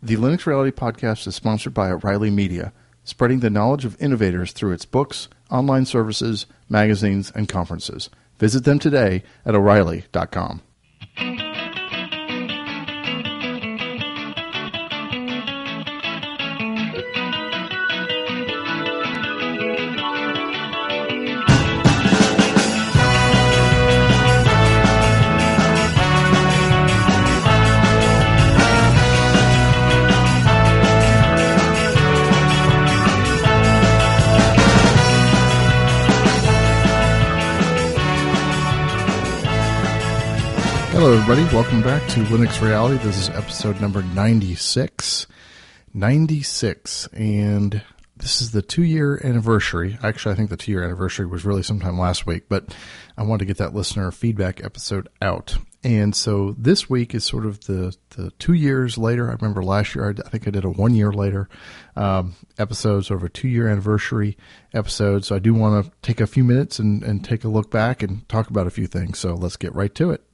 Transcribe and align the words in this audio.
The 0.00 0.14
Linux 0.14 0.46
Reality 0.46 0.70
Podcast 0.70 1.26
is 1.26 1.34
sponsored 1.34 1.74
by 1.74 1.90
O'Reilly 1.90 2.30
Media, 2.30 2.72
spreading 3.02 3.40
the 3.40 3.50
knowledge 3.50 3.84
of 3.84 4.00
innovators 4.00 4.52
through 4.52 4.70
its 4.70 4.84
books, 4.84 5.28
online 5.50 5.86
services, 5.86 6.46
magazines, 6.68 7.32
and 7.34 7.48
conferences. 7.48 8.08
Visit 8.38 8.62
them 8.62 8.78
today 8.78 9.24
at 9.44 9.56
O'Reilly.com. 9.56 10.62
Hello, 41.08 41.22
everybody. 41.22 41.56
Welcome 41.56 41.80
back 41.80 42.06
to 42.10 42.20
Linux 42.24 42.60
Reality. 42.60 43.02
This 43.02 43.16
is 43.16 43.30
episode 43.30 43.80
number 43.80 44.02
96. 44.02 45.26
96. 45.94 47.06
And 47.14 47.82
this 48.14 48.42
is 48.42 48.50
the 48.50 48.60
two 48.60 48.82
year 48.82 49.18
anniversary. 49.24 49.96
Actually, 50.02 50.34
I 50.34 50.36
think 50.36 50.50
the 50.50 50.58
two 50.58 50.70
year 50.70 50.84
anniversary 50.84 51.24
was 51.24 51.46
really 51.46 51.62
sometime 51.62 51.98
last 51.98 52.26
week, 52.26 52.50
but 52.50 52.76
I 53.16 53.22
wanted 53.22 53.38
to 53.38 53.44
get 53.46 53.56
that 53.56 53.74
listener 53.74 54.10
feedback 54.10 54.62
episode 54.62 55.08
out. 55.22 55.56
And 55.82 56.14
so 56.14 56.54
this 56.58 56.90
week 56.90 57.14
is 57.14 57.24
sort 57.24 57.46
of 57.46 57.60
the, 57.60 57.96
the 58.10 58.30
two 58.32 58.52
years 58.52 58.98
later. 58.98 59.30
I 59.30 59.32
remember 59.32 59.62
last 59.62 59.94
year, 59.94 60.10
I, 60.10 60.28
think 60.28 60.46
I 60.46 60.50
did 60.50 60.66
a 60.66 60.70
one 60.70 60.94
year 60.94 61.10
later 61.10 61.48
um, 61.96 62.34
episode, 62.58 63.06
sort 63.06 63.20
of 63.20 63.24
a 63.24 63.30
two 63.30 63.48
year 63.48 63.66
anniversary 63.66 64.36
episode. 64.74 65.24
So 65.24 65.36
I 65.36 65.38
do 65.38 65.54
want 65.54 65.86
to 65.86 65.90
take 66.02 66.20
a 66.20 66.26
few 66.26 66.44
minutes 66.44 66.78
and, 66.78 67.02
and 67.02 67.24
take 67.24 67.44
a 67.44 67.48
look 67.48 67.70
back 67.70 68.02
and 68.02 68.28
talk 68.28 68.50
about 68.50 68.66
a 68.66 68.70
few 68.70 68.86
things. 68.86 69.18
So 69.18 69.32
let's 69.32 69.56
get 69.56 69.74
right 69.74 69.94
to 69.94 70.10
it. 70.10 70.27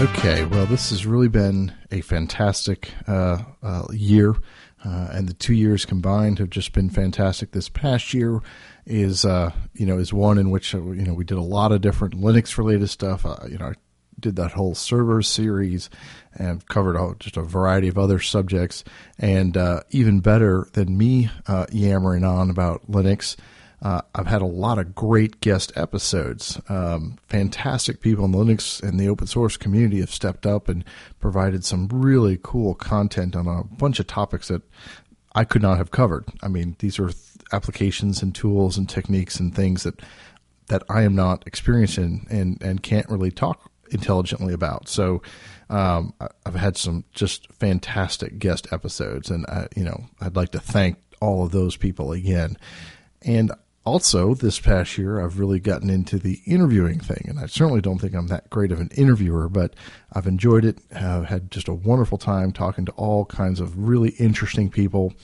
Okay, 0.00 0.44
well, 0.44 0.64
this 0.64 0.90
has 0.90 1.04
really 1.04 1.26
been 1.26 1.72
a 1.90 2.02
fantastic 2.02 2.92
uh, 3.08 3.38
uh, 3.64 3.82
year, 3.92 4.36
uh, 4.84 5.08
and 5.10 5.28
the 5.28 5.34
two 5.34 5.54
years 5.54 5.84
combined 5.84 6.38
have 6.38 6.50
just 6.50 6.72
been 6.72 6.88
fantastic. 6.88 7.50
This 7.50 7.68
past 7.68 8.14
year 8.14 8.40
is, 8.86 9.24
uh, 9.24 9.50
you 9.74 9.86
know, 9.86 9.98
is 9.98 10.12
one 10.12 10.38
in 10.38 10.50
which 10.50 10.72
you 10.72 11.04
know 11.04 11.14
we 11.14 11.24
did 11.24 11.36
a 11.36 11.42
lot 11.42 11.72
of 11.72 11.80
different 11.80 12.14
Linux-related 12.14 12.88
stuff. 12.88 13.26
Uh, 13.26 13.38
you 13.50 13.58
know, 13.58 13.72
did 14.20 14.36
that 14.36 14.52
whole 14.52 14.74
server 14.74 15.22
series 15.22 15.90
and 16.34 16.66
covered 16.68 16.96
a, 16.96 17.14
just 17.18 17.36
a 17.36 17.42
variety 17.42 17.88
of 17.88 17.98
other 17.98 18.18
subjects. 18.18 18.84
And 19.18 19.56
uh, 19.56 19.80
even 19.90 20.20
better 20.20 20.68
than 20.72 20.96
me 20.96 21.30
uh, 21.46 21.66
yammering 21.72 22.24
on 22.24 22.50
about 22.50 22.90
Linux, 22.90 23.36
uh, 23.80 24.00
I've 24.14 24.26
had 24.26 24.42
a 24.42 24.46
lot 24.46 24.78
of 24.78 24.94
great 24.94 25.40
guest 25.40 25.72
episodes. 25.76 26.60
Um, 26.68 27.18
fantastic 27.28 28.00
people 28.00 28.24
in 28.24 28.32
Linux 28.32 28.82
and 28.82 28.98
the 28.98 29.08
open 29.08 29.26
source 29.26 29.56
community 29.56 30.00
have 30.00 30.10
stepped 30.10 30.46
up 30.46 30.68
and 30.68 30.84
provided 31.20 31.64
some 31.64 31.88
really 31.88 32.38
cool 32.42 32.74
content 32.74 33.36
on 33.36 33.46
a 33.46 33.64
bunch 33.64 34.00
of 34.00 34.06
topics 34.06 34.48
that 34.48 34.62
I 35.34 35.44
could 35.44 35.62
not 35.62 35.78
have 35.78 35.92
covered. 35.92 36.24
I 36.42 36.48
mean, 36.48 36.74
these 36.80 36.98
are 36.98 37.10
th- 37.10 37.16
applications 37.52 38.22
and 38.22 38.34
tools 38.34 38.76
and 38.76 38.88
techniques 38.88 39.38
and 39.38 39.54
things 39.54 39.84
that 39.84 40.00
that 40.66 40.82
I 40.90 41.02
am 41.02 41.14
not 41.14 41.46
experienced 41.46 41.96
in 41.96 42.26
and, 42.28 42.62
and 42.62 42.82
can't 42.82 43.08
really 43.08 43.30
talk 43.30 43.70
intelligently 43.90 44.52
about. 44.52 44.88
So 44.88 45.22
um, 45.70 46.14
I've 46.46 46.54
had 46.54 46.76
some 46.76 47.04
just 47.12 47.52
fantastic 47.52 48.38
guest 48.38 48.66
episodes, 48.72 49.30
and 49.30 49.46
I, 49.46 49.68
you 49.76 49.84
know 49.84 50.06
I'd 50.20 50.36
like 50.36 50.50
to 50.52 50.60
thank 50.60 50.98
all 51.20 51.44
of 51.44 51.52
those 51.52 51.76
people 51.76 52.12
again. 52.12 52.56
And 53.22 53.52
also, 53.84 54.34
this 54.34 54.60
past 54.60 54.98
year, 54.98 55.18
I've 55.18 55.38
really 55.38 55.60
gotten 55.60 55.88
into 55.88 56.18
the 56.18 56.40
interviewing 56.46 57.00
thing, 57.00 57.24
and 57.26 57.38
I 57.38 57.46
certainly 57.46 57.80
don't 57.80 57.98
think 57.98 58.14
I'm 58.14 58.26
that 58.26 58.50
great 58.50 58.70
of 58.70 58.80
an 58.80 58.90
interviewer, 58.94 59.48
but 59.48 59.74
I've 60.12 60.26
enjoyed 60.26 60.66
it. 60.66 60.78
I've 60.94 61.24
had 61.24 61.50
just 61.50 61.68
a 61.68 61.74
wonderful 61.74 62.18
time 62.18 62.52
talking 62.52 62.84
to 62.84 62.92
all 62.92 63.24
kinds 63.24 63.60
of 63.60 63.88
really 63.88 64.10
interesting 64.18 64.68
people 64.70 65.14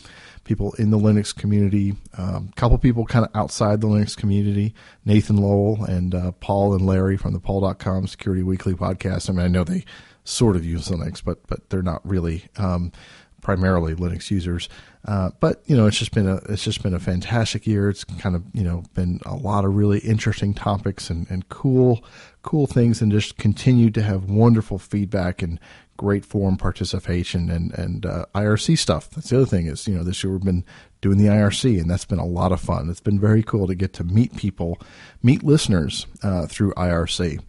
people 0.45 0.73
in 0.75 0.91
the 0.91 0.99
Linux 0.99 1.35
community, 1.35 1.95
a 2.17 2.23
um, 2.23 2.51
couple 2.57 2.79
people 2.79 3.05
kind 3.07 3.25
of 3.25 3.31
outside 3.35 3.81
the 3.81 3.89
Linux 3.89 4.17
community, 4.17 4.75
Nathan 5.05 5.37
Lowell 5.37 5.85
and 5.85 6.15
uh, 6.15 6.33
Paul 6.33 6.75
and 6.75 6.87
Larry 6.87 7.17
from 7.17 7.33
the 7.33 7.41
PaulDotCom 7.41 8.09
Security 8.09 8.43
Weekly 8.43 8.75
podcast. 8.75 9.29
I 9.29 9.33
mean, 9.33 9.45
I 9.45 9.49
know 9.49 9.65
they 9.65 9.85
sort 10.25 10.57
of 10.57 10.65
use 10.65 10.89
Linux, 10.89 11.23
but 11.25 11.47
but 11.47 11.71
they're 11.71 11.83
not 11.83 12.07
really 12.07 12.45
um, 12.57 12.93
primarily 13.41 13.95
Linux 13.95 14.31
users. 14.31 14.69
Uh, 15.07 15.31
but 15.39 15.63
you 15.67 15.77
know, 15.77 15.87
it's 15.87 15.99
just 15.99 16.13
been 16.13 16.29
a 16.29 16.37
it's 16.49 16.65
just 16.65 16.83
been 16.83 16.95
a 16.95 17.01
fantastic 17.01 17.67
year. 17.67 17.89
It's 17.89 18.05
kind 18.05 18.35
of 18.35 18.43
you 18.53 18.65
know 18.65 18.85
been 18.95 19.21
a 19.27 19.35
lot 19.35 19.65
of 19.65 19.75
really 19.75 19.99
interesting 20.01 20.55
topics 20.55 21.11
and, 21.11 21.31
and 21.31 21.49
cool 21.49 22.05
cool 22.45 22.69
things, 22.69 23.03
and 23.03 23.11
just 23.11 23.37
continued 23.37 23.95
to 23.95 24.03
have 24.03 24.31
wonderful 24.31 24.79
feedback 24.79 25.43
and 25.43 25.59
great 25.97 26.25
forum 26.25 26.57
participation 26.57 27.51
and 27.51 27.73
and 27.73 28.07
uh, 28.07 28.27
IRC 28.35 28.79
stuff. 28.79 29.11
That's 29.11 29.31
the 29.31 29.37
other 29.37 29.47
thing 29.47 29.67
is 29.67 29.89
you 29.89 29.95
know 29.95 30.05
this 30.05 30.23
year 30.23 30.33
we've 30.33 30.43
been 30.43 30.65
doing 31.01 31.19
the 31.19 31.27
IRC, 31.27 31.81
and 31.81 31.91
that's 31.91 32.05
been 32.05 32.19
a 32.19 32.27
lot 32.27 32.53
of 32.53 32.61
fun. 32.61 32.89
It's 32.89 33.01
been 33.01 33.19
very 33.19 33.43
cool 33.43 33.67
to 33.67 33.75
get 33.75 33.93
to 33.95 34.05
meet 34.05 34.37
people, 34.37 34.81
meet 35.23 35.43
listeners 35.43 36.07
uh, 36.23 36.47
through 36.47 36.73
IRC. 36.75 37.43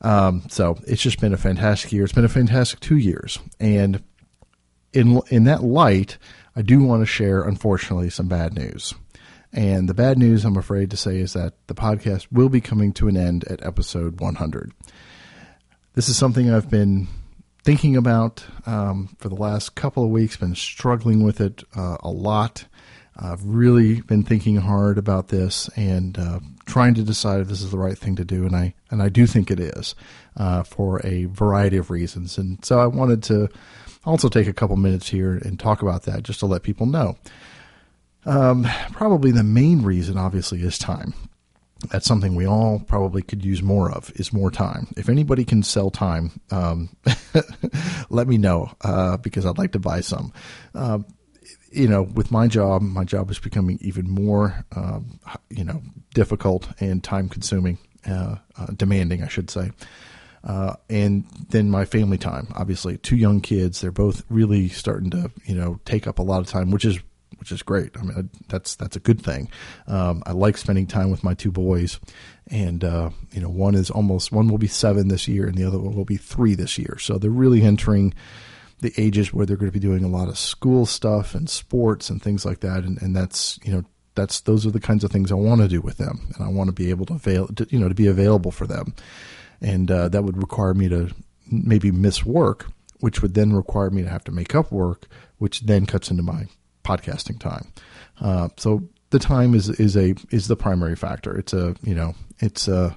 Um, 0.00 0.44
so 0.48 0.78
it's 0.86 1.02
just 1.02 1.20
been 1.20 1.34
a 1.34 1.38
fantastic 1.38 1.92
year. 1.92 2.04
It's 2.04 2.12
been 2.12 2.24
a 2.24 2.28
fantastic 2.28 2.80
two 2.80 2.96
years, 2.96 3.38
and 3.58 4.02
in 4.92 5.20
in 5.28 5.44
that 5.44 5.62
light, 5.62 6.18
I 6.56 6.62
do 6.62 6.82
want 6.82 7.02
to 7.02 7.06
share, 7.06 7.42
unfortunately, 7.42 8.10
some 8.10 8.28
bad 8.28 8.54
news. 8.54 8.94
And 9.52 9.88
the 9.88 9.94
bad 9.94 10.18
news, 10.18 10.44
I'm 10.44 10.56
afraid 10.56 10.90
to 10.90 10.96
say, 10.96 11.18
is 11.18 11.32
that 11.32 11.54
the 11.66 11.74
podcast 11.74 12.28
will 12.30 12.48
be 12.48 12.60
coming 12.60 12.92
to 12.94 13.08
an 13.08 13.16
end 13.16 13.44
at 13.44 13.64
episode 13.64 14.20
100. 14.20 14.72
This 15.94 16.08
is 16.08 16.16
something 16.16 16.50
I've 16.50 16.70
been 16.70 17.08
thinking 17.64 17.96
about 17.96 18.44
um, 18.66 19.16
for 19.18 19.28
the 19.28 19.34
last 19.34 19.74
couple 19.74 20.04
of 20.04 20.10
weeks, 20.10 20.36
been 20.36 20.54
struggling 20.54 21.24
with 21.24 21.40
it 21.40 21.64
uh, 21.74 21.96
a 22.00 22.10
lot. 22.10 22.66
I've 23.16 23.44
really 23.44 24.00
been 24.00 24.22
thinking 24.22 24.56
hard 24.56 24.96
about 24.96 25.28
this 25.28 25.68
and 25.76 26.18
uh, 26.18 26.40
trying 26.64 26.94
to 26.94 27.02
decide 27.02 27.40
if 27.40 27.48
this 27.48 27.60
is 27.60 27.70
the 27.70 27.78
right 27.78 27.98
thing 27.98 28.16
to 28.16 28.24
do, 28.24 28.46
and 28.46 28.56
I 28.56 28.74
and 28.90 29.02
I 29.02 29.08
do 29.10 29.26
think 29.26 29.50
it 29.50 29.60
is 29.60 29.94
uh, 30.36 30.62
for 30.62 31.04
a 31.04 31.26
variety 31.26 31.76
of 31.76 31.90
reasons. 31.90 32.38
And 32.38 32.64
so 32.64 32.78
I 32.78 32.86
wanted 32.86 33.22
to 33.24 33.48
also 34.06 34.28
take 34.28 34.46
a 34.46 34.54
couple 34.54 34.76
minutes 34.76 35.08
here 35.08 35.34
and 35.34 35.58
talk 35.60 35.82
about 35.82 36.04
that, 36.04 36.22
just 36.22 36.40
to 36.40 36.46
let 36.46 36.62
people 36.62 36.86
know. 36.86 37.18
Um, 38.26 38.66
probably 38.92 39.30
the 39.30 39.44
main 39.44 39.82
reason, 39.82 40.18
obviously, 40.18 40.62
is 40.62 40.78
time. 40.78 41.14
That's 41.88 42.06
something 42.06 42.34
we 42.34 42.46
all 42.46 42.78
probably 42.78 43.22
could 43.22 43.44
use 43.44 43.62
more 43.62 43.90
of 43.90 44.12
is 44.16 44.32
more 44.32 44.50
time. 44.50 44.88
If 44.96 45.08
anybody 45.08 45.44
can 45.44 45.62
sell 45.62 45.90
time, 45.90 46.40
um, 46.50 46.90
let 48.10 48.28
me 48.28 48.36
know 48.36 48.72
uh, 48.82 49.16
because 49.16 49.46
I'd 49.46 49.56
like 49.56 49.72
to 49.72 49.78
buy 49.78 50.00
some. 50.00 50.32
Uh, 50.74 50.98
you 51.72 51.88
know, 51.88 52.02
with 52.02 52.30
my 52.30 52.48
job, 52.48 52.82
my 52.82 53.04
job 53.04 53.30
is 53.30 53.38
becoming 53.38 53.78
even 53.80 54.10
more, 54.10 54.64
um, 54.76 55.20
you 55.48 55.64
know, 55.64 55.82
difficult 56.14 56.68
and 56.80 57.02
time 57.02 57.28
consuming, 57.28 57.78
uh, 58.06 58.36
uh, 58.58 58.66
demanding, 58.76 59.22
I 59.22 59.28
should 59.28 59.48
say. 59.50 59.70
Uh, 60.42 60.74
and 60.88 61.24
then 61.50 61.70
my 61.70 61.84
family 61.84 62.18
time, 62.18 62.48
obviously, 62.56 62.98
two 62.98 63.16
young 63.16 63.40
kids. 63.40 63.80
They're 63.80 63.92
both 63.92 64.24
really 64.28 64.68
starting 64.68 65.10
to, 65.10 65.30
you 65.44 65.54
know, 65.54 65.78
take 65.84 66.06
up 66.06 66.18
a 66.18 66.22
lot 66.22 66.40
of 66.40 66.46
time, 66.46 66.70
which 66.70 66.84
is 66.84 66.98
which 67.40 67.50
is 67.50 67.62
great. 67.62 67.96
I 67.98 68.02
mean, 68.02 68.30
that's 68.48 68.76
that's 68.76 68.96
a 68.96 69.00
good 69.00 69.20
thing. 69.20 69.50
Um, 69.88 70.22
I 70.26 70.32
like 70.32 70.56
spending 70.56 70.86
time 70.86 71.10
with 71.10 71.24
my 71.24 71.34
two 71.34 71.50
boys, 71.50 71.98
and 72.46 72.84
uh, 72.84 73.10
you 73.32 73.40
know, 73.40 73.48
one 73.48 73.74
is 73.74 73.90
almost 73.90 74.30
one 74.30 74.46
will 74.46 74.58
be 74.58 74.68
seven 74.68 75.08
this 75.08 75.26
year, 75.26 75.48
and 75.48 75.56
the 75.56 75.64
other 75.64 75.78
one 75.78 75.96
will 75.96 76.04
be 76.04 76.16
three 76.16 76.54
this 76.54 76.78
year. 76.78 76.98
So 76.98 77.18
they're 77.18 77.30
really 77.30 77.62
entering 77.62 78.14
the 78.80 78.92
ages 78.96 79.32
where 79.32 79.46
they're 79.46 79.56
going 79.56 79.70
to 79.70 79.78
be 79.78 79.86
doing 79.86 80.04
a 80.04 80.08
lot 80.08 80.28
of 80.28 80.38
school 80.38 80.86
stuff 80.86 81.34
and 81.34 81.48
sports 81.48 82.10
and 82.10 82.22
things 82.22 82.44
like 82.44 82.60
that. 82.60 82.84
And, 82.84 83.00
and 83.02 83.14
that's, 83.14 83.58
you 83.62 83.72
know, 83.72 83.84
that's, 84.14 84.40
those 84.40 84.66
are 84.66 84.70
the 84.70 84.80
kinds 84.80 85.04
of 85.04 85.10
things 85.10 85.30
I 85.30 85.36
want 85.36 85.60
to 85.60 85.68
do 85.68 85.80
with 85.80 85.98
them. 85.98 86.32
And 86.34 86.44
I 86.44 86.48
want 86.48 86.68
to 86.68 86.72
be 86.72 86.90
able 86.90 87.06
to 87.06 87.14
avail, 87.14 87.46
to, 87.48 87.66
you 87.70 87.78
know, 87.78 87.88
to 87.88 87.94
be 87.94 88.06
available 88.06 88.50
for 88.50 88.66
them. 88.66 88.94
And, 89.60 89.90
uh, 89.90 90.08
that 90.08 90.24
would 90.24 90.38
require 90.38 90.74
me 90.74 90.88
to 90.88 91.10
maybe 91.50 91.90
miss 91.90 92.24
work, 92.24 92.68
which 93.00 93.20
would 93.22 93.34
then 93.34 93.52
require 93.52 93.90
me 93.90 94.02
to 94.02 94.08
have 94.08 94.24
to 94.24 94.32
make 94.32 94.54
up 94.54 94.72
work, 94.72 95.06
which 95.38 95.60
then 95.60 95.86
cuts 95.86 96.10
into 96.10 96.22
my 96.22 96.46
podcasting 96.84 97.38
time. 97.38 97.72
Uh, 98.20 98.48
so 98.56 98.88
the 99.10 99.18
time 99.18 99.54
is, 99.54 99.68
is 99.68 99.96
a, 99.96 100.14
is 100.30 100.48
the 100.48 100.56
primary 100.56 100.96
factor. 100.96 101.36
It's 101.36 101.52
a, 101.52 101.74
you 101.82 101.94
know, 101.94 102.14
it's 102.38 102.68
a, 102.68 102.96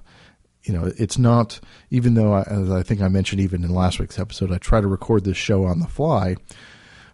you 0.64 0.74
know, 0.74 0.92
it's 0.98 1.18
not, 1.18 1.60
even 1.90 2.14
though, 2.14 2.34
I, 2.34 2.44
as 2.44 2.72
I 2.72 2.84
think 2.84 3.02
I 3.02 3.10
mentioned 3.10 3.42
even 3.42 3.64
in 3.64 3.74
last 3.74 4.00
week's 4.00 4.20
episode, 4.20 4.52
I 4.52 4.58
try 4.58 4.80
to 4.80 4.88
record 4.88 5.26
this 5.26 5.36
show 5.36 5.66
on 5.66 5.80
the 5.80 5.88
fly, 5.88 6.36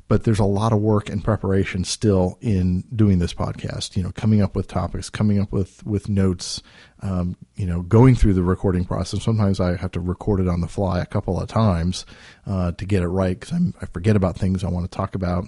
but 0.07 0.23
there's 0.23 0.39
a 0.39 0.43
lot 0.45 0.73
of 0.73 0.79
work 0.79 1.09
and 1.09 1.23
preparation 1.23 1.83
still 1.83 2.37
in 2.41 2.83
doing 2.95 3.19
this 3.19 3.33
podcast. 3.33 3.95
You 3.95 4.03
know, 4.03 4.11
coming 4.11 4.41
up 4.41 4.55
with 4.55 4.67
topics, 4.67 5.09
coming 5.09 5.39
up 5.39 5.51
with 5.51 5.85
with 5.85 6.09
notes. 6.09 6.61
Um, 7.01 7.37
you 7.55 7.65
know, 7.65 7.81
going 7.83 8.15
through 8.15 8.33
the 8.33 8.43
recording 8.43 8.85
process. 8.85 9.23
Sometimes 9.23 9.59
I 9.59 9.77
have 9.77 9.91
to 9.91 9.99
record 9.99 10.41
it 10.41 10.47
on 10.49 10.61
the 10.61 10.67
fly 10.67 10.99
a 10.99 11.05
couple 11.05 11.39
of 11.39 11.47
times 11.47 12.05
uh, 12.45 12.71
to 12.73 12.85
get 12.85 13.03
it 13.03 13.07
right 13.07 13.39
because 13.39 13.57
I 13.81 13.85
forget 13.85 14.15
about 14.15 14.35
things 14.35 14.63
I 14.63 14.69
want 14.69 14.91
to 14.91 14.97
talk 14.97 15.15
about, 15.15 15.45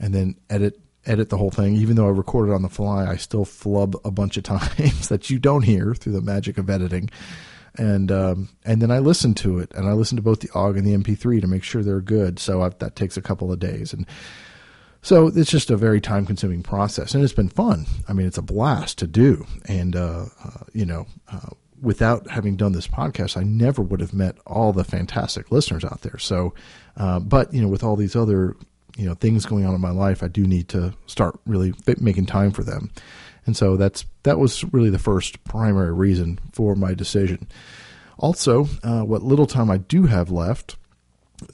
and 0.00 0.12
then 0.12 0.34
edit 0.48 0.80
edit 1.06 1.30
the 1.30 1.38
whole 1.38 1.52
thing. 1.52 1.76
Even 1.76 1.94
though 1.94 2.06
I 2.06 2.10
record 2.10 2.48
it 2.48 2.52
on 2.52 2.62
the 2.62 2.68
fly, 2.68 3.06
I 3.06 3.16
still 3.16 3.44
flub 3.44 3.96
a 4.04 4.10
bunch 4.10 4.36
of 4.36 4.42
times 4.44 5.08
that 5.08 5.30
you 5.30 5.38
don't 5.38 5.62
hear 5.62 5.94
through 5.94 6.14
the 6.14 6.20
magic 6.20 6.58
of 6.58 6.68
editing 6.68 7.10
and 7.76 8.10
um, 8.10 8.48
and 8.64 8.82
then 8.82 8.90
I 8.90 8.98
listen 8.98 9.34
to 9.34 9.58
it, 9.58 9.72
and 9.74 9.88
I 9.88 9.92
listen 9.92 10.16
to 10.16 10.22
both 10.22 10.40
the 10.40 10.50
OGG 10.54 10.76
and 10.78 10.86
the 10.86 10.96
MP3 10.96 11.40
to 11.40 11.46
make 11.46 11.62
sure 11.62 11.82
they're 11.82 12.00
good. 12.00 12.38
So 12.38 12.62
I've, 12.62 12.78
that 12.78 12.96
takes 12.96 13.16
a 13.16 13.22
couple 13.22 13.52
of 13.52 13.58
days, 13.58 13.92
and 13.92 14.06
so 15.02 15.28
it's 15.28 15.50
just 15.50 15.70
a 15.70 15.76
very 15.76 16.00
time 16.00 16.26
consuming 16.26 16.62
process, 16.62 17.14
and 17.14 17.22
it's 17.22 17.32
been 17.32 17.48
fun. 17.48 17.86
I 18.08 18.12
mean, 18.12 18.26
it's 18.26 18.38
a 18.38 18.42
blast 18.42 18.98
to 18.98 19.06
do, 19.06 19.46
and 19.66 19.96
uh, 19.96 20.26
uh, 20.44 20.64
you 20.72 20.86
know. 20.86 21.06
Uh, 21.30 21.50
without 21.82 22.28
having 22.28 22.56
done 22.56 22.72
this 22.72 22.86
podcast, 22.86 23.38
I 23.38 23.42
never 23.42 23.80
would 23.80 24.00
have 24.00 24.12
met 24.12 24.36
all 24.46 24.74
the 24.74 24.84
fantastic 24.84 25.50
listeners 25.50 25.82
out 25.82 26.02
there. 26.02 26.18
So, 26.18 26.52
uh, 26.98 27.20
but 27.20 27.54
you 27.54 27.62
know, 27.62 27.68
with 27.68 27.82
all 27.82 27.96
these 27.96 28.14
other 28.14 28.54
you 29.00 29.06
know 29.06 29.14
things 29.14 29.46
going 29.46 29.64
on 29.64 29.74
in 29.74 29.80
my 29.80 29.90
life, 29.90 30.22
I 30.22 30.28
do 30.28 30.46
need 30.46 30.68
to 30.68 30.92
start 31.06 31.40
really 31.46 31.72
making 31.98 32.26
time 32.26 32.50
for 32.50 32.62
them. 32.62 32.90
And 33.46 33.56
so 33.56 33.76
that's 33.78 34.04
that 34.24 34.38
was 34.38 34.62
really 34.72 34.90
the 34.90 34.98
first 34.98 35.42
primary 35.44 35.92
reason 35.92 36.38
for 36.52 36.76
my 36.76 36.92
decision. 36.92 37.48
Also, 38.18 38.68
uh, 38.82 39.00
what 39.00 39.22
little 39.22 39.46
time 39.46 39.70
I 39.70 39.78
do 39.78 40.04
have 40.04 40.30
left, 40.30 40.76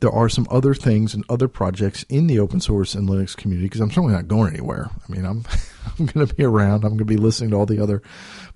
there 0.01 0.11
are 0.11 0.29
some 0.29 0.49
other 0.51 0.75
things 0.75 1.15
and 1.15 1.25
other 1.29 1.47
projects 1.47 2.05
in 2.09 2.27
the 2.27 2.41
open 2.41 2.61
source 2.61 2.97
and 2.97 3.09
Linux 3.09 3.37
community 3.37 3.67
because 3.67 3.81
I'm 3.81 3.91
certainly 3.91 4.15
not 4.15 4.27
going 4.27 4.53
anywhere. 4.53 4.91
I 4.93 5.13
mean, 5.13 5.25
I'm 5.25 5.45
I'm 5.99 6.07
going 6.07 6.27
to 6.27 6.35
be 6.35 6.43
around. 6.43 6.85
I'm 6.85 6.97
going 6.97 6.99
to 6.99 7.05
be 7.05 7.17
listening 7.17 7.51
to 7.51 7.57
all 7.57 7.67
the 7.67 7.81
other 7.81 8.03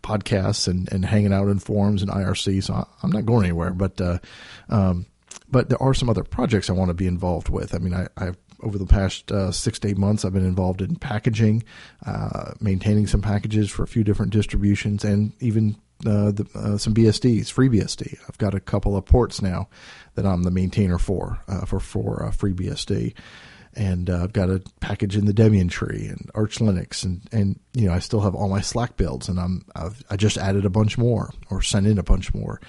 podcasts 0.03 0.67
and, 0.67 0.93
and 0.93 1.05
hanging 1.05 1.33
out 1.33 1.47
in 1.47 1.61
forums 1.61 2.03
and 2.03 2.11
IRC. 2.11 2.65
So 2.65 2.87
I'm 3.05 3.13
not 3.13 3.25
going 3.25 3.45
anywhere. 3.45 3.71
But 3.71 4.01
uh, 4.01 4.19
um, 4.69 5.07
but 5.51 5.69
there 5.69 5.83
are 5.83 5.95
some 5.95 6.09
other 6.09 6.25
projects 6.25 6.71
I 6.71 6.75
want 6.75 6.89
to 6.91 6.95
be 6.95 7.07
involved 7.07 7.49
with. 7.49 7.75
I 7.75 7.79
mean, 7.79 7.95
I, 7.95 8.07
I've 8.17 8.37
over 8.63 8.79
the 8.79 8.87
past 8.87 9.33
uh, 9.33 9.51
six 9.51 9.79
to 9.81 9.89
eight 9.89 9.99
months, 9.99 10.25
I've 10.25 10.33
been 10.33 10.45
involved 10.45 10.83
in 10.83 10.97
packaging, 10.97 11.63
uh, 12.05 12.53
maintaining 12.61 13.07
some 13.07 13.23
packages 13.23 13.71
for 13.71 13.83
a 13.83 13.89
few 13.89 14.05
different 14.05 14.33
distributions, 14.33 15.05
and 15.05 15.33
even 15.41 15.77
uh, 16.07 16.31
the, 16.31 16.47
uh, 16.55 16.79
some 16.79 16.95
BSDs, 16.95 17.47
FreeBSD. 17.47 18.19
I've 18.29 18.39
got 18.39 18.55
a 18.55 18.61
couple 18.61 18.97
of 18.97 19.05
ports 19.05 19.43
now 19.43 19.69
that 20.15 20.27
I'm 20.27 20.43
the 20.43 20.51
maintainer 20.51 20.99
for 20.99 21.41
uh, 21.49 21.65
for 21.65 21.81
for 21.81 22.25
uh, 22.25 22.31
FreeBSD, 22.31 23.15
and 23.75 24.11
I've 24.11 24.33
got 24.33 24.51
a 24.51 24.63
package 24.81 25.17
in 25.17 25.27
the 25.27 25.35
Debian 25.35 25.71
tree 25.71 26.07
and 26.07 26.31
Arch 26.35 26.59
Linux, 26.59 27.05
and 27.05 27.23
and 27.33 27.61
you 27.75 27.87
know 27.87 27.95
I 27.95 27.99
still 27.99 28.21
have 28.21 28.35
all 28.35 28.49
my 28.49 28.61
SlackBuilds, 28.61 29.29
and 29.29 29.39
I'm 29.39 29.65
I've, 29.75 30.03
I 30.11 30.17
just 30.17 30.39
added 30.39 30.65
a 30.65 30.71
bunch 30.71 30.97
more 30.97 31.33
or 31.51 31.63
sent 31.63 31.87
in 31.87 31.99
a 31.99 32.03
bunch 32.03 32.35
more. 32.35 32.61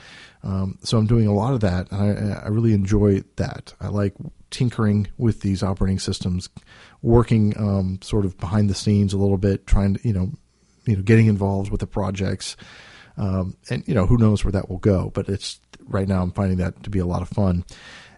Um, 0.43 0.79
so 0.81 0.97
I'm 0.97 1.07
doing 1.07 1.27
a 1.27 1.33
lot 1.33 1.53
of 1.53 1.59
that, 1.61 1.91
and 1.91 2.33
I, 2.33 2.41
I 2.43 2.47
really 2.47 2.73
enjoy 2.73 3.21
that. 3.35 3.73
I 3.79 3.87
like 3.87 4.15
tinkering 4.49 5.07
with 5.17 5.41
these 5.41 5.63
operating 5.63 5.99
systems, 5.99 6.49
working 7.01 7.57
um, 7.57 7.99
sort 8.01 8.25
of 8.25 8.37
behind 8.37 8.69
the 8.69 8.75
scenes 8.75 9.13
a 9.13 9.17
little 9.17 9.37
bit, 9.37 9.67
trying 9.67 9.95
to 9.95 10.07
you 10.07 10.13
know, 10.13 10.31
you 10.85 10.95
know, 10.95 11.03
getting 11.03 11.27
involved 11.27 11.71
with 11.71 11.79
the 11.79 11.87
projects, 11.87 12.57
um, 13.17 13.55
and 13.69 13.87
you 13.87 13.93
know, 13.93 14.05
who 14.05 14.17
knows 14.17 14.43
where 14.43 14.51
that 14.51 14.69
will 14.69 14.79
go. 14.79 15.11
But 15.13 15.29
it's 15.29 15.59
right 15.85 16.07
now 16.07 16.21
I'm 16.21 16.31
finding 16.31 16.57
that 16.57 16.83
to 16.83 16.89
be 16.89 16.99
a 16.99 17.05
lot 17.05 17.21
of 17.21 17.29
fun, 17.29 17.63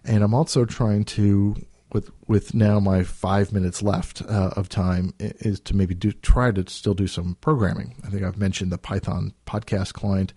and 0.04 0.24
I'm 0.24 0.34
also 0.34 0.64
trying 0.64 1.04
to 1.04 1.56
with 1.92 2.10
with 2.26 2.54
now 2.54 2.80
my 2.80 3.04
five 3.04 3.52
minutes 3.52 3.82
left 3.82 4.22
uh, 4.22 4.50
of 4.56 4.68
time 4.68 5.14
is 5.20 5.60
to 5.60 5.76
maybe 5.76 5.94
do 5.94 6.12
try 6.12 6.50
to 6.50 6.68
still 6.68 6.94
do 6.94 7.06
some 7.06 7.36
programming. 7.40 7.96
I 8.04 8.08
think 8.08 8.22
I've 8.22 8.38
mentioned 8.38 8.72
the 8.72 8.78
Python 8.78 9.32
podcast 9.46 9.92
client. 9.92 10.32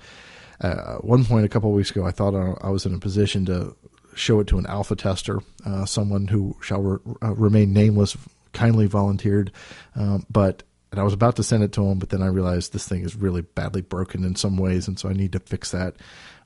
Uh, 0.62 0.96
at 0.96 1.04
one 1.04 1.24
point 1.24 1.46
a 1.46 1.50
couple 1.50 1.70
of 1.70 1.76
weeks 1.76 1.92
ago, 1.92 2.06
I 2.06 2.12
thought 2.12 2.34
I 2.62 2.70
was 2.70 2.86
in 2.86 2.94
a 2.94 3.00
position 3.00 3.46
to 3.46 3.76
show 4.16 4.40
it 4.40 4.48
to 4.48 4.58
an 4.58 4.66
alpha 4.66 4.96
tester, 4.96 5.40
uh, 5.66 5.86
someone 5.86 6.28
who 6.28 6.56
shall 6.62 6.82
re- 6.82 7.16
uh, 7.22 7.36
remain 7.36 7.74
nameless, 7.74 8.18
kindly 8.54 8.88
volunteered. 8.88 9.52
Um, 9.96 10.26
but 10.30 10.64
and 10.92 11.00
I 11.02 11.04
was 11.04 11.14
about 11.14 11.36
to 11.36 11.44
send 11.44 11.64
it 11.64 11.74
to 11.74 11.86
him, 11.86 12.00
but 12.00 12.10
then 12.10 12.22
I 12.22 12.28
realized 12.28 12.72
this 12.72 12.88
thing 12.88 13.04
is 13.04 13.16
really 13.16 13.42
badly 13.42 13.82
broken 13.82 14.24
in 14.24 14.36
some 14.36 14.58
ways, 14.58 14.88
and 14.88 14.98
so 14.98 15.10
I 15.10 15.14
need 15.14 15.34
to 15.34 15.40
fix 15.40 15.72
that. 15.72 15.96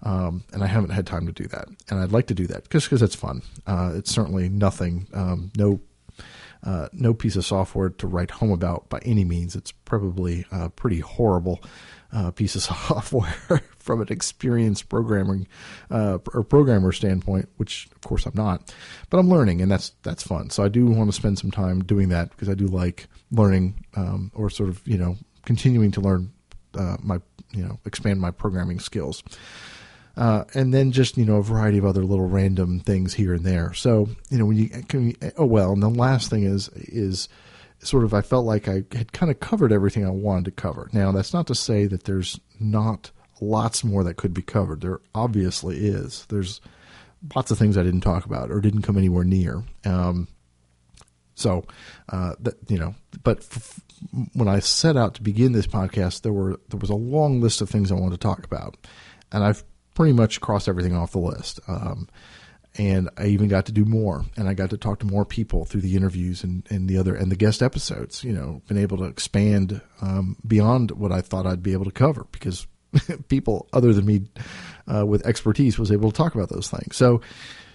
Um, 0.03 0.43
and 0.51 0.63
I 0.63 0.67
haven't 0.67 0.89
had 0.89 1.05
time 1.05 1.27
to 1.27 1.31
do 1.31 1.45
that, 1.49 1.67
and 1.89 1.99
I'd 1.99 2.11
like 2.11 2.27
to 2.27 2.33
do 2.33 2.47
that 2.47 2.69
just 2.71 2.87
because 2.87 3.03
it's 3.03 3.15
fun. 3.15 3.43
Uh, 3.67 3.91
it's 3.95 4.11
certainly 4.11 4.49
nothing, 4.49 5.07
um, 5.13 5.51
no, 5.55 5.79
uh, 6.63 6.87
no 6.91 7.13
piece 7.13 7.35
of 7.35 7.45
software 7.45 7.89
to 7.89 8.07
write 8.07 8.31
home 8.31 8.51
about 8.51 8.89
by 8.89 8.99
any 9.05 9.23
means. 9.23 9.55
It's 9.55 9.71
probably 9.71 10.45
a 10.51 10.69
pretty 10.69 10.99
horrible 10.99 11.61
uh, 12.11 12.31
piece 12.31 12.55
of 12.55 12.61
software 12.63 13.61
from 13.81 14.01
an 14.01 14.07
experienced 14.09 14.89
programming 14.89 15.47
uh, 15.89 16.19
or 16.33 16.43
programmer 16.43 16.91
standpoint, 16.91 17.49
which 17.57 17.87
of 17.93 18.01
course 18.01 18.25
I'm 18.25 18.35
not, 18.35 18.73
but 19.09 19.17
I'm 19.17 19.29
learning, 19.29 19.61
and 19.61 19.71
that's 19.71 19.93
that's 20.03 20.23
fun. 20.23 20.49
So 20.49 20.63
I 20.63 20.67
do 20.67 20.85
want 20.87 21.09
to 21.09 21.15
spend 21.15 21.39
some 21.39 21.51
time 21.51 21.83
doing 21.83 22.09
that 22.09 22.29
because 22.31 22.49
I 22.49 22.53
do 22.53 22.67
like 22.67 23.07
learning 23.31 23.85
um, 23.95 24.31
or 24.33 24.49
sort 24.49 24.69
of 24.69 24.85
you 24.87 24.97
know 24.97 25.17
continuing 25.45 25.91
to 25.91 26.01
learn 26.01 26.31
uh, 26.77 26.97
my 27.01 27.19
you 27.51 27.63
know 27.63 27.79
expand 27.85 28.19
my 28.19 28.31
programming 28.31 28.79
skills. 28.79 29.23
Uh, 30.17 30.43
and 30.53 30.73
then 30.73 30.91
just 30.91 31.17
you 31.17 31.25
know 31.25 31.37
a 31.37 31.43
variety 31.43 31.77
of 31.77 31.85
other 31.85 32.03
little 32.03 32.27
random 32.27 32.81
things 32.81 33.13
here 33.13 33.33
and 33.33 33.45
there. 33.45 33.73
So 33.73 34.09
you 34.29 34.37
know 34.37 34.45
when 34.45 34.57
you 34.57 34.69
can, 34.69 35.13
oh 35.37 35.45
well, 35.45 35.71
and 35.71 35.81
the 35.81 35.89
last 35.89 36.29
thing 36.29 36.43
is 36.43 36.69
is 36.75 37.29
sort 37.83 38.03
of 38.03 38.13
I 38.13 38.21
felt 38.21 38.45
like 38.45 38.67
I 38.67 38.83
had 38.91 39.11
kind 39.13 39.31
of 39.31 39.39
covered 39.39 39.71
everything 39.71 40.05
I 40.05 40.11
wanted 40.11 40.45
to 40.45 40.51
cover. 40.51 40.89
Now, 40.93 41.11
that's 41.11 41.33
not 41.33 41.47
to 41.47 41.55
say 41.55 41.85
that 41.87 42.03
there's 42.03 42.39
not 42.59 43.11
lots 43.41 43.83
more 43.83 44.03
that 44.03 44.17
could 44.17 44.33
be 44.33 44.41
covered. 44.41 44.81
There 44.81 45.01
obviously 45.13 45.87
is. 45.87 46.25
There's 46.29 46.61
lots 47.35 47.51
of 47.51 47.57
things 47.57 47.77
I 47.77 47.83
didn't 47.83 48.01
talk 48.01 48.25
about 48.25 48.51
or 48.51 48.61
didn't 48.61 48.83
come 48.83 48.97
anywhere 48.97 49.23
near. 49.23 49.63
Um, 49.85 50.27
so, 51.35 51.65
uh, 52.09 52.35
that, 52.39 52.55
you 52.69 52.77
know, 52.77 52.95
but 53.23 53.39
f- 53.39 53.81
when 54.33 54.47
I 54.47 54.59
set 54.59 54.97
out 54.97 55.15
to 55.15 55.23
begin 55.23 55.51
this 55.51 55.67
podcast, 55.67 56.21
there 56.21 56.33
were 56.33 56.59
there 56.69 56.79
was 56.79 56.89
a 56.89 56.95
long 56.95 57.41
list 57.41 57.61
of 57.61 57.69
things 57.69 57.91
I 57.91 57.95
wanted 57.95 58.19
to 58.21 58.27
talk 58.27 58.45
about, 58.45 58.77
and 59.31 59.43
I've 59.43 59.63
pretty 59.95 60.13
much 60.13 60.41
crossed 60.41 60.69
everything 60.69 60.95
off 60.95 61.11
the 61.11 61.19
list. 61.19 61.59
Um, 61.67 62.07
and 62.77 63.09
I 63.17 63.25
even 63.25 63.49
got 63.49 63.65
to 63.65 63.71
do 63.73 63.83
more, 63.83 64.23
and 64.37 64.47
I 64.47 64.53
got 64.53 64.69
to 64.69 64.77
talk 64.77 64.99
to 64.99 65.05
more 65.05 65.25
people 65.25 65.65
through 65.65 65.81
the 65.81 65.95
interviews 65.95 66.43
and, 66.43 66.65
and 66.69 66.87
the 66.87 66.97
other 66.97 67.15
and 67.15 67.31
the 67.31 67.35
guest 67.35 67.61
episodes. 67.61 68.23
You 68.23 68.33
know, 68.33 68.61
been 68.67 68.77
able 68.77 68.97
to 68.97 69.05
expand 69.05 69.81
um, 70.01 70.37
beyond 70.47 70.91
what 70.91 71.11
I 71.11 71.21
thought 71.21 71.45
I'd 71.45 71.63
be 71.63 71.73
able 71.73 71.85
to 71.85 71.91
cover 71.91 72.27
because 72.31 72.67
people 73.27 73.67
other 73.73 73.93
than 73.93 74.05
me 74.05 74.21
uh, 74.93 75.05
with 75.05 75.25
expertise 75.25 75.79
was 75.79 75.91
able 75.91 76.11
to 76.11 76.17
talk 76.17 76.35
about 76.35 76.49
those 76.49 76.69
things. 76.69 76.95
So, 76.95 77.21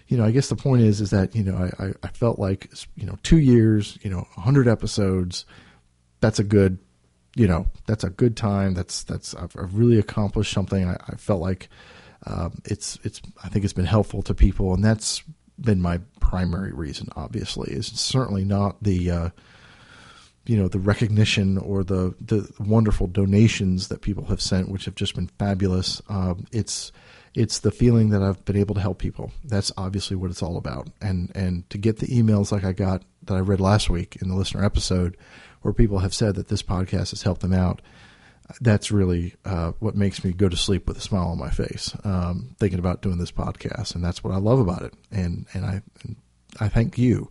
you 0.09 0.17
know, 0.17 0.25
I 0.25 0.31
guess 0.31 0.49
the 0.49 0.57
point 0.57 0.83
is 0.83 1.01
is 1.01 1.11
that 1.11 1.35
you 1.35 1.43
know 1.43 1.71
I, 1.79 1.93
I 2.03 2.09
felt 2.09 2.39
like 2.39 2.71
you 2.95 3.07
know 3.07 3.19
two 3.23 3.39
years, 3.39 3.99
you 4.03 4.11
know, 4.11 4.27
hundred 4.37 4.69
episodes. 4.69 5.45
That's 6.21 6.39
a 6.39 6.45
good, 6.45 6.79
you 7.35 7.47
know, 7.47 7.67
that's 7.87 8.05
a 8.05 8.11
good 8.11 8.37
time. 8.37 8.75
That's 8.75 9.03
that's 9.05 9.35
I've, 9.35 9.55
I've 9.59 9.75
really 9.75 9.99
accomplished 9.99 10.53
something. 10.53 10.89
I, 10.89 10.97
I 11.09 11.17
felt 11.17 11.41
like 11.41 11.69
um, 12.27 12.61
it's 12.65 12.99
it's 13.03 13.21
I 13.43 13.49
think 13.49 13.65
it's 13.65 13.75
been 13.75 13.85
helpful 13.85 14.23
to 14.23 14.35
people, 14.35 14.75
and 14.75 14.85
that's 14.85 15.23
been 15.59 15.81
my 15.81 16.01
primary 16.21 16.73
reason. 16.73 17.09
Obviously, 17.17 17.73
is 17.73 17.87
certainly 17.87 18.45
not 18.45 18.83
the 18.83 19.11
uh, 19.11 19.29
you 20.47 20.57
know 20.57 20.69
the 20.69 20.79
recognition 20.79 21.59
or 21.59 21.85
the 21.85 22.15
the 22.21 22.51
wonderful 22.59 23.07
donations 23.07 23.89
that 23.89 24.03
people 24.03 24.27
have 24.27 24.41
sent, 24.41 24.69
which 24.69 24.85
have 24.85 24.95
just 24.95 25.15
been 25.15 25.29
fabulous. 25.39 26.01
Um, 26.09 26.47
it's 26.53 26.93
it's 27.35 27.59
the 27.59 27.71
feeling 27.71 28.11
that 28.11 28.23
I've 28.23 28.45
been 28.45 28.57
able 28.57 28.75
to 28.77 28.81
help 28.81 28.99
people. 28.99 29.33
That's 29.45 29.71
obviously 29.77 30.17
what 30.17 30.31
it's 30.31 30.43
all 30.43 30.57
about. 30.57 30.89
And 31.01 31.31
and 31.35 31.69
to 31.71 31.79
get 31.79 31.99
the 31.99 32.07
emails 32.07 32.53
like 32.53 32.65
I 32.65 32.73
got 32.73 33.03
that 33.25 33.35
I 33.35 33.41
read 33.41 33.61
last 33.61 33.91
week 33.91 34.17
in 34.23 34.29
the 34.29 34.37
listener 34.37 34.65
episode, 34.65 35.17
where 35.63 35.75
people 35.75 35.99
have 35.99 36.15
said 36.15 36.37
that 36.37 36.49
this 36.49 36.63
podcast 36.63 37.11
has 37.11 37.23
helped 37.23 37.43
them 37.43 37.53
out 37.53 37.83
that's 38.61 38.91
really 38.91 39.35
uh, 39.45 39.73
what 39.81 39.97
makes 39.97 40.25
me 40.25 40.33
go 40.33 40.49
to 40.49 40.57
sleep 40.57 40.87
with 40.87 40.97
a 40.97 41.01
smile 41.01 41.29
on 41.29 41.39
my 41.39 41.51
face, 41.51 41.95
um, 42.05 42.55
thinking 42.59 42.79
about 42.79 43.03
doing 43.03 43.19
this 43.19 43.33
podcast, 43.33 43.95
and 43.95 44.05
that's 44.05 44.23
what 44.23 44.33
I 44.33 44.37
love 44.37 44.61
about 44.61 44.83
it. 44.83 44.95
And 45.11 45.47
and 45.53 45.65
I 45.65 45.83
and 46.03 46.17
I 46.61 46.69
thank 46.69 46.97
you. 46.99 47.31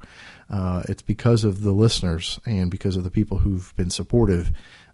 Uh, 0.50 0.84
it's 0.88 1.02
because 1.02 1.44
of 1.44 1.62
the 1.62 1.72
listeners 1.72 2.40
and 2.46 2.70
because 2.70 2.96
of 2.96 3.04
the 3.04 3.12
people 3.12 3.40
who've 3.40 3.76
been 3.76 3.90
supportive 3.90 4.52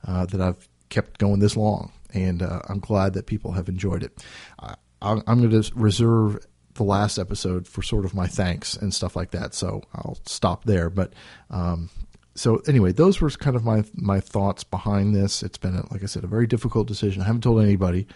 uh, 0.07 0.25
that 0.27 0.41
I've 0.41 0.67
kept 0.89 1.19
going 1.19 1.39
this 1.39 1.57
long, 1.57 1.91
and 2.13 2.41
uh, 2.41 2.61
I'm 2.67 2.79
glad 2.79 3.13
that 3.13 3.25
people 3.25 3.51
have 3.53 3.69
enjoyed 3.69 4.03
it. 4.03 4.23
I, 4.59 4.75
I'm 5.01 5.21
going 5.25 5.49
to 5.49 5.71
reserve 5.75 6.45
the 6.75 6.83
last 6.83 7.17
episode 7.17 7.67
for 7.67 7.81
sort 7.81 8.05
of 8.05 8.13
my 8.13 8.27
thanks 8.27 8.75
and 8.75 8.93
stuff 8.93 9.15
like 9.15 9.31
that, 9.31 9.53
so 9.53 9.81
I'll 9.93 10.17
stop 10.25 10.63
there. 10.63 10.89
But 10.89 11.13
um, 11.49 11.89
so 12.35 12.57
anyway, 12.67 12.91
those 12.91 13.19
were 13.19 13.29
kind 13.29 13.55
of 13.55 13.63
my 13.65 13.83
my 13.93 14.19
thoughts 14.19 14.63
behind 14.63 15.15
this. 15.15 15.43
It's 15.43 15.57
been, 15.57 15.75
like 15.91 16.03
I 16.03 16.05
said, 16.05 16.23
a 16.23 16.27
very 16.27 16.47
difficult 16.47 16.87
decision. 16.87 17.21
I 17.21 17.25
haven't 17.25 17.41
told 17.41 17.61
anybody 17.61 18.07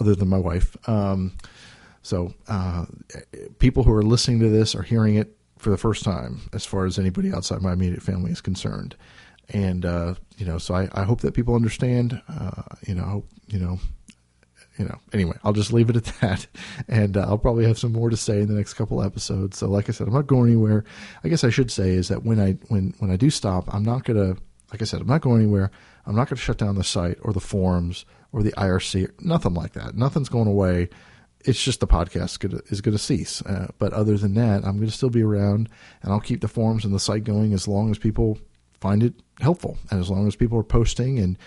other 0.00 0.14
than 0.14 0.28
my 0.28 0.38
wife. 0.38 0.76
Um, 0.88 1.32
so 2.02 2.34
uh, 2.48 2.86
people 3.58 3.84
who 3.84 3.92
are 3.92 4.02
listening 4.02 4.40
to 4.40 4.48
this 4.48 4.74
are 4.74 4.82
hearing 4.82 5.14
it 5.14 5.36
for 5.62 5.70
the 5.70 5.76
first 5.78 6.02
time 6.02 6.40
as 6.52 6.66
far 6.66 6.84
as 6.86 6.98
anybody 6.98 7.32
outside 7.32 7.62
my 7.62 7.72
immediate 7.72 8.02
family 8.02 8.32
is 8.32 8.40
concerned. 8.40 8.96
And, 9.50 9.86
uh, 9.86 10.14
you 10.36 10.44
know, 10.44 10.58
so 10.58 10.74
I, 10.74 10.88
I 10.92 11.04
hope 11.04 11.20
that 11.20 11.34
people 11.34 11.54
understand, 11.54 12.20
uh, 12.28 12.62
you 12.86 12.94
know, 12.94 13.24
you 13.46 13.60
know, 13.60 13.78
you 14.78 14.86
know, 14.86 14.98
anyway, 15.12 15.36
I'll 15.44 15.52
just 15.52 15.72
leave 15.72 15.88
it 15.90 15.96
at 15.96 16.04
that. 16.20 16.46
And 16.88 17.16
uh, 17.16 17.20
I'll 17.20 17.38
probably 17.38 17.64
have 17.66 17.78
some 17.78 17.92
more 17.92 18.10
to 18.10 18.16
say 18.16 18.40
in 18.40 18.48
the 18.48 18.54
next 18.54 18.74
couple 18.74 19.02
episodes. 19.02 19.58
So, 19.58 19.68
like 19.68 19.88
I 19.88 19.92
said, 19.92 20.08
I'm 20.08 20.12
not 20.12 20.26
going 20.26 20.50
anywhere. 20.50 20.84
I 21.22 21.28
guess 21.28 21.44
I 21.44 21.50
should 21.50 21.70
say 21.70 21.90
is 21.90 22.08
that 22.08 22.24
when 22.24 22.40
I 22.40 22.52
when 22.68 22.94
when 22.98 23.10
I 23.10 23.16
do 23.16 23.30
stop, 23.30 23.72
I'm 23.72 23.84
not 23.84 24.04
gonna, 24.04 24.36
like 24.72 24.82
I 24.82 24.84
said, 24.84 25.00
I'm 25.00 25.06
not 25.06 25.20
going 25.20 25.42
anywhere. 25.42 25.70
I'm 26.06 26.16
not 26.16 26.28
gonna 26.28 26.40
shut 26.40 26.58
down 26.58 26.74
the 26.74 26.84
site 26.84 27.18
or 27.22 27.32
the 27.32 27.40
forums 27.40 28.04
or 28.32 28.42
the 28.42 28.52
IRC, 28.52 29.10
nothing 29.20 29.54
like 29.54 29.74
that. 29.74 29.94
Nothing's 29.94 30.28
going 30.28 30.48
away. 30.48 30.88
It's 31.44 31.62
just 31.62 31.80
the 31.80 31.86
podcast 31.86 32.70
is 32.70 32.80
going 32.80 32.96
to 32.96 33.02
cease. 33.02 33.42
Uh, 33.42 33.68
but 33.78 33.92
other 33.92 34.16
than 34.16 34.34
that, 34.34 34.64
I'm 34.64 34.76
going 34.76 34.86
to 34.86 34.90
still 34.90 35.10
be 35.10 35.22
around, 35.22 35.68
and 36.02 36.12
I'll 36.12 36.20
keep 36.20 36.40
the 36.40 36.48
forums 36.48 36.84
and 36.84 36.94
the 36.94 37.00
site 37.00 37.24
going 37.24 37.52
as 37.52 37.66
long 37.66 37.90
as 37.90 37.98
people 37.98 38.38
find 38.80 39.02
it 39.02 39.14
helpful, 39.40 39.78
and 39.90 40.00
as 40.00 40.10
long 40.10 40.26
as 40.26 40.36
people 40.36 40.58
are 40.58 40.64
posting 40.64 41.18
and 41.18 41.38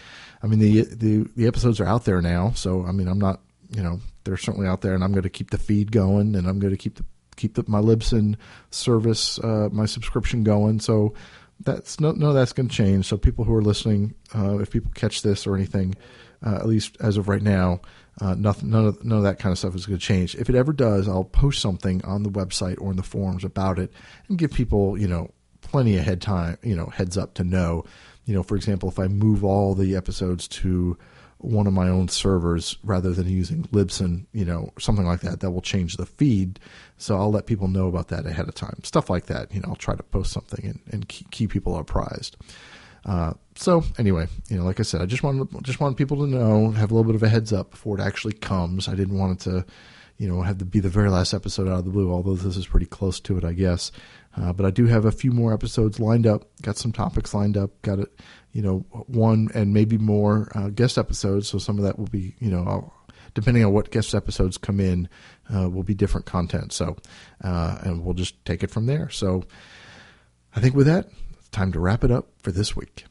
I 0.45 0.47
mean, 0.47 0.59
the, 0.59 0.81
the, 0.81 1.27
the 1.35 1.47
episodes 1.47 1.79
are 1.79 1.87
out 1.87 2.05
there 2.05 2.21
now. 2.21 2.51
So, 2.51 2.85
I 2.85 2.91
mean, 2.91 3.07
I'm 3.07 3.17
not, 3.17 3.41
you 3.71 3.81
know, 3.81 3.99
they're 4.23 4.37
certainly 4.37 4.67
out 4.67 4.81
there 4.81 4.93
and 4.93 5.03
I'm 5.03 5.11
going 5.11 5.23
to 5.23 5.29
keep 5.29 5.49
the 5.49 5.57
feed 5.57 5.91
going 5.91 6.35
and 6.35 6.47
I'm 6.47 6.59
going 6.59 6.69
to 6.69 6.77
keep 6.77 6.95
the, 6.95 7.05
keep 7.35 7.55
the, 7.55 7.63
my 7.67 7.79
Libsyn 7.81 8.35
service, 8.69 9.39
uh, 9.39 9.69
my 9.71 9.87
subscription 9.87 10.43
going. 10.43 10.79
So 10.79 11.15
that's 11.61 11.99
no, 11.99 12.11
no, 12.11 12.31
that's 12.31 12.53
going 12.53 12.69
to 12.69 12.75
change. 12.75 13.07
So 13.07 13.17
people 13.17 13.43
who 13.43 13.55
are 13.55 13.63
listening, 13.63 14.13
uh, 14.35 14.59
if 14.59 14.69
people 14.69 14.91
catch 14.93 15.23
this 15.23 15.47
or 15.47 15.55
anything, 15.55 15.95
uh, 16.45 16.55
at 16.55 16.67
least 16.67 16.97
as 16.99 17.17
of 17.17 17.27
right 17.27 17.41
now, 17.41 17.81
uh, 18.21 18.35
nothing, 18.35 18.69
none 18.69 18.85
of, 18.85 19.03
none 19.03 19.17
of 19.17 19.23
that 19.23 19.39
kind 19.39 19.51
of 19.51 19.57
stuff 19.57 19.75
is 19.75 19.85
going 19.85 19.99
to 19.99 20.05
change. 20.05 20.35
If 20.35 20.49
it 20.49 20.55
ever 20.55 20.71
does, 20.71 21.07
I'll 21.07 21.25
post 21.25 21.61
something 21.61 22.03
on 22.05 22.23
the 22.23 22.29
website 22.29 22.79
or 22.79 22.91
in 22.91 22.97
the 22.97 23.03
forums 23.03 23.43
about 23.43 23.79
it 23.79 23.91
and 24.29 24.37
give 24.37 24.51
people, 24.51 24.97
you 24.97 25.07
know, 25.07 25.31
plenty 25.61 25.97
of 25.97 26.05
head 26.05 26.21
time, 26.21 26.57
you 26.63 26.75
know, 26.75 26.85
heads 26.85 27.17
up 27.17 27.33
to 27.35 27.43
know 27.43 27.83
you 28.25 28.33
know, 28.33 28.43
for 28.43 28.55
example, 28.55 28.89
if 28.89 28.99
I 28.99 29.07
move 29.07 29.43
all 29.43 29.75
the 29.75 29.95
episodes 29.95 30.47
to 30.49 30.97
one 31.37 31.67
of 31.67 31.73
my 31.73 31.89
own 31.89 32.07
servers 32.07 32.77
rather 32.83 33.11
than 33.11 33.29
using 33.29 33.63
Libsyn, 33.65 34.25
you 34.33 34.45
know, 34.45 34.71
something 34.79 35.05
like 35.05 35.21
that, 35.21 35.41
that 35.41 35.51
will 35.51 35.61
change 35.61 35.97
the 35.97 36.05
feed. 36.05 36.59
So 36.97 37.17
I'll 37.17 37.31
let 37.31 37.45
people 37.45 37.67
know 37.67 37.87
about 37.87 38.07
that 38.07 38.25
ahead 38.25 38.47
of 38.47 38.55
time. 38.55 38.79
Stuff 38.83 39.09
like 39.09 39.27
that, 39.27 39.53
you 39.53 39.61
know, 39.61 39.69
I'll 39.69 39.75
try 39.75 39.95
to 39.95 40.03
post 40.03 40.31
something 40.31 40.65
and, 40.65 40.79
and 40.91 41.07
keep, 41.07 41.29
keep 41.29 41.51
people 41.51 41.77
apprised. 41.77 42.35
Uh, 43.05 43.33
so 43.55 43.83
anyway, 43.97 44.27
you 44.49 44.57
know, 44.57 44.65
like 44.65 44.79
I 44.79 44.83
said, 44.83 45.01
I 45.01 45.05
just 45.05 45.23
wanted 45.23 45.47
just 45.63 45.79
wanted 45.79 45.95
people 45.97 46.17
to 46.17 46.27
know, 46.27 46.71
have 46.71 46.91
a 46.91 46.93
little 46.93 47.09
bit 47.09 47.15
of 47.15 47.23
a 47.23 47.29
heads 47.29 47.53
up 47.53 47.71
before 47.71 47.97
it 47.97 48.01
actually 48.01 48.33
comes. 48.33 48.87
I 48.87 48.95
didn't 48.95 49.17
want 49.17 49.39
it 49.39 49.43
to, 49.49 49.65
you 50.17 50.27
know, 50.27 50.41
have 50.41 50.57
to 50.57 50.65
be 50.65 50.79
the 50.79 50.89
very 50.89 51.09
last 51.09 51.33
episode 51.33 51.67
out 51.67 51.79
of 51.79 51.85
the 51.85 51.91
blue. 51.91 52.11
Although 52.11 52.35
this 52.35 52.57
is 52.57 52.67
pretty 52.67 52.87
close 52.87 53.19
to 53.21 53.37
it, 53.37 53.43
I 53.43 53.53
guess. 53.53 53.91
Uh, 54.35 54.51
but 54.51 54.65
I 54.65 54.71
do 54.71 54.87
have 54.87 55.05
a 55.05 55.11
few 55.11 55.31
more 55.31 55.53
episodes 55.53 55.99
lined 55.99 56.27
up. 56.27 56.49
Got 56.61 56.77
some 56.77 56.91
topics 56.91 57.33
lined 57.33 57.57
up. 57.57 57.81
Got 57.83 57.99
it, 57.99 58.19
you 58.51 58.61
know, 58.61 58.79
one 59.07 59.49
and 59.53 59.73
maybe 59.73 59.97
more 59.97 60.51
uh, 60.55 60.69
guest 60.69 60.97
episodes. 60.97 61.47
So 61.47 61.57
some 61.57 61.77
of 61.77 61.83
that 61.83 61.99
will 61.99 62.07
be, 62.07 62.35
you 62.39 62.49
know, 62.49 62.63
I'll, 62.67 62.93
depending 63.35 63.63
on 63.63 63.71
what 63.71 63.91
guest 63.91 64.15
episodes 64.15 64.57
come 64.57 64.79
in, 64.79 65.07
uh, 65.53 65.69
will 65.69 65.83
be 65.83 65.93
different 65.93 66.25
content. 66.25 66.73
So, 66.73 66.97
uh, 67.43 67.77
and 67.81 68.03
we'll 68.03 68.13
just 68.13 68.43
take 68.45 68.63
it 68.63 68.71
from 68.71 68.87
there. 68.87 69.09
So, 69.09 69.43
I 70.55 70.61
think 70.61 70.73
with 70.73 70.87
that, 70.87 71.09
time 71.55 71.71
to 71.71 71.79
wrap 71.79 72.03
it 72.03 72.11
up 72.11 72.27
for 72.43 72.51
this 72.51 72.75
week. 72.75 73.05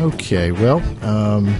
Okay, 0.00 0.52
well, 0.52 0.80
um, 1.02 1.52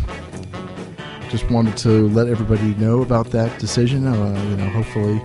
just 1.28 1.50
wanted 1.50 1.76
to 1.78 2.06
let 2.10 2.28
everybody 2.28 2.74
know 2.76 3.02
about 3.02 3.30
that 3.32 3.58
decision. 3.58 4.06
Uh, 4.06 4.46
you 4.48 4.56
know, 4.56 4.68
hopefully 4.68 5.20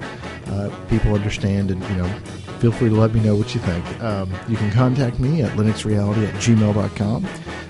uh, 0.48 0.72
people 0.90 1.14
understand 1.14 1.70
and, 1.70 1.84
you 1.84 1.96
know, 1.98 2.12
feel 2.60 2.72
free 2.72 2.90
to 2.90 2.96
let 2.96 3.14
me 3.14 3.20
know 3.22 3.36
what 3.36 3.54
you 3.54 3.62
think. 3.62 4.04
Um, 4.04 4.32
you 4.48 4.58
can 4.58 4.72
contact 4.72 5.20
me 5.20 5.42
at 5.42 5.52
linuxreality 5.52 6.28
at 6.28 6.34
gmail.com. 6.36 7.28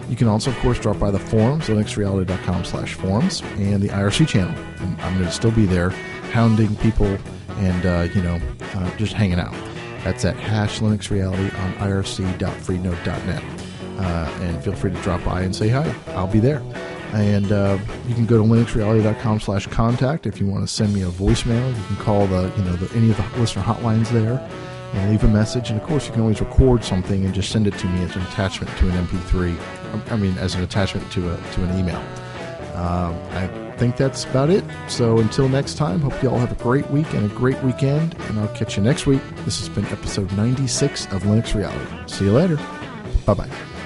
You 0.10 0.16
can 0.16 0.28
also, 0.28 0.52
of 0.52 0.58
course, 0.60 0.80
drop 0.80 1.00
by 1.00 1.12
the 1.12 1.20
forums, 1.20 1.68
linuxreality.com 1.68 2.66
slash 2.66 2.94
forums, 2.94 3.42
and 3.58 3.82
the 3.82 3.90
IRC 3.90 4.28
channel. 4.28 4.56
And 4.80 5.02
I'm 5.02 5.14
going 5.16 5.26
to 5.26 5.32
still 5.32 5.52
be 5.52 5.66
there 5.66 5.90
hounding 6.32 6.76
people 6.78 7.18
and, 7.58 7.86
uh, 7.86 8.08
you 8.14 8.22
know, 8.22 8.40
uh, 8.76 8.98
just 8.98 9.14
hanging 9.14 9.40
out. 9.40 9.56
That's 10.04 10.24
at 10.24 10.38
hash 10.38 10.80
Linux 10.80 11.10
Reality 11.10 11.56
on 11.58 11.74
irc.freenode.net 11.76 13.44
uh, 13.98 14.32
and 14.42 14.64
feel 14.64 14.74
free 14.74 14.92
to 14.92 15.02
drop 15.02 15.24
by 15.24 15.42
and 15.42 15.56
say 15.56 15.70
hi. 15.70 15.94
I'll 16.10 16.28
be 16.28 16.40
there. 16.40 16.62
And 17.14 17.52
uh, 17.52 17.78
you 18.08 18.16
can 18.16 18.26
go 18.26 18.38
to 18.38 18.44
linuxreality.com 18.44 19.40
slash 19.40 19.66
contact 19.68 20.28
if 20.28 20.40
you 20.40 20.48
want 20.48 20.68
to 20.68 20.74
send 20.74 20.94
me 20.94 21.02
a 21.02 21.08
voicemail. 21.08 21.68
You 21.76 21.84
can 21.86 21.96
call 21.98 22.28
the 22.28 22.52
you 22.58 22.64
know 22.64 22.76
the, 22.76 22.96
any 22.96 23.10
of 23.10 23.18
the 23.18 23.40
listener 23.40 23.64
hotlines 23.64 24.10
there 24.10 24.38
and 24.94 25.12
leave 25.12 25.24
a 25.24 25.28
message. 25.28 25.70
And 25.70 25.80
of 25.80 25.88
course, 25.88 26.08
you 26.08 26.14
can 26.14 26.22
always 26.22 26.40
record 26.40 26.84
something 26.84 27.26
and 27.26 27.34
just 27.34 27.52
send 27.52 27.68
it 27.68 27.78
to 27.78 27.88
me 27.88 28.04
as 28.04 28.16
an 28.16 28.22
attachment 28.24 28.76
to 28.78 28.90
an 28.90 29.08
MP3. 29.08 30.12
I 30.12 30.16
mean, 30.16 30.38
as 30.38 30.56
an 30.56 30.64
attachment 30.64 31.12
to 31.14 31.34
a 31.34 31.38
to 31.38 31.64
an 31.64 31.80
email. 31.80 32.02
Um, 32.76 33.16
I 33.32 33.48
think 33.78 33.98
that's 33.98 34.26
about 34.26 34.50
it. 34.50 34.64
So 34.88 35.18
until 35.20 35.50
next 35.50 35.76
time, 35.76 36.00
hope 36.02 36.22
you 36.22 36.30
all 36.30 36.40
have 36.40 36.52
a 36.52 36.64
great 36.64 36.90
week 36.92 37.12
and 37.14 37.30
a 37.30 37.34
great 37.36 37.62
weekend. 37.64 38.16
And 38.30 38.40
I'll 38.40 38.54
catch 38.56 38.78
you 38.78 38.84
next 38.84 39.06
week. 39.08 39.22
This 39.46 39.60
has 39.60 39.70
been 39.70 39.86
episode 39.88 40.32
96 40.34 41.06
of 41.08 41.24
Linux 41.24 41.56
Reality. 41.56 41.86
See 42.06 42.26
you 42.26 42.34
later. 42.34 42.58
Bye 43.26 43.34
bye. 43.34 43.77